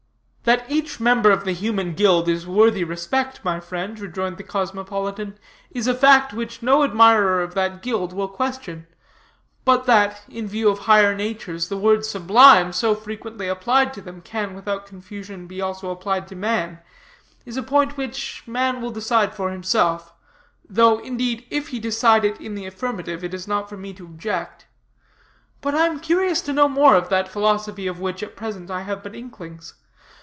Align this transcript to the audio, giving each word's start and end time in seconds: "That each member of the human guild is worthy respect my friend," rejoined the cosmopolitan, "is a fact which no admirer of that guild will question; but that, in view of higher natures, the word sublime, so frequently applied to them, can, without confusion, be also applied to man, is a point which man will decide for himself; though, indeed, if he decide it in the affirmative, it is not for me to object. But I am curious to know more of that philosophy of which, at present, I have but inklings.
"That 0.43 0.65
each 0.69 0.99
member 0.99 1.29
of 1.31 1.45
the 1.45 1.53
human 1.53 1.93
guild 1.93 2.27
is 2.27 2.45
worthy 2.47 2.83
respect 2.83 3.45
my 3.45 3.59
friend," 3.61 3.97
rejoined 3.97 4.35
the 4.37 4.43
cosmopolitan, 4.43 5.37
"is 5.69 5.87
a 5.87 5.93
fact 5.93 6.33
which 6.33 6.61
no 6.63 6.83
admirer 6.83 7.41
of 7.41 7.53
that 7.53 7.81
guild 7.83 8.11
will 8.11 8.27
question; 8.27 8.87
but 9.65 9.85
that, 9.85 10.23
in 10.27 10.47
view 10.49 10.67
of 10.67 10.79
higher 10.79 11.15
natures, 11.15 11.69
the 11.69 11.77
word 11.77 12.03
sublime, 12.03 12.73
so 12.73 12.95
frequently 12.95 13.47
applied 13.47 13.93
to 13.93 14.01
them, 14.01 14.19
can, 14.19 14.53
without 14.55 14.85
confusion, 14.87 15.45
be 15.47 15.61
also 15.61 15.89
applied 15.91 16.27
to 16.29 16.35
man, 16.35 16.79
is 17.45 17.55
a 17.55 17.63
point 17.63 17.95
which 17.95 18.43
man 18.47 18.81
will 18.81 18.91
decide 18.91 19.33
for 19.35 19.51
himself; 19.51 20.11
though, 20.67 20.97
indeed, 20.99 21.45
if 21.49 21.67
he 21.69 21.79
decide 21.79 22.25
it 22.25 22.41
in 22.41 22.55
the 22.55 22.65
affirmative, 22.65 23.23
it 23.23 23.33
is 23.33 23.47
not 23.47 23.69
for 23.69 23.77
me 23.77 23.93
to 23.93 24.03
object. 24.05 24.65
But 25.61 25.75
I 25.75 25.85
am 25.85 25.99
curious 26.01 26.41
to 26.41 26.51
know 26.51 26.67
more 26.67 26.95
of 26.95 27.07
that 27.09 27.29
philosophy 27.29 27.87
of 27.87 28.01
which, 28.01 28.21
at 28.23 28.35
present, 28.35 28.69
I 28.71 28.81
have 28.81 29.01
but 29.03 29.15
inklings. 29.15 29.75